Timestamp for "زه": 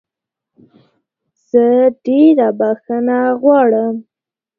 1.49-1.67